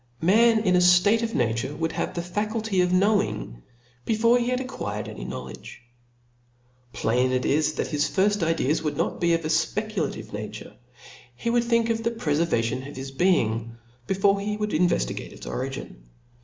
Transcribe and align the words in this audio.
Man 0.19 0.61
in 0.63 0.73
a 0.75 0.79
ftate 0.79 1.21
of 1.21 1.35
nature 1.35 1.75
would 1.75 1.91
have 1.91 2.15
the 2.15 2.23
faculty 2.23 2.81
of 2.81 2.91
knowing, 2.91 3.61
before 4.03 4.39
he 4.39 4.47
had 4.47 4.59
acquired 4.59 5.07
any 5.07 5.23
knowledge. 5.23 5.83
Plain 6.91 7.31
it 7.31 7.45
is 7.45 7.73
that 7.73 7.89
his 7.89 8.05
firft 8.09 8.41
ideas 8.41 8.81
would 8.81 8.97
pot 8.97 9.21
be 9.21 9.35
of 9.35 9.45
a 9.45 9.49
fpeculative 9.49 10.33
nature; 10.33 10.73
he 11.35 11.51
would 11.51 11.65
think 11.65 11.91
of 11.91 12.01
the 12.01 12.09
prefervation 12.09 12.81
of 12.87 12.95
his 12.95 13.11
being, 13.11 13.75
before 14.07 14.39
jie 14.39 14.57
would 14.57 14.73
in 14.73 14.87
veftigate 14.89 15.33
its 15.33 15.45
original. 15.45 15.95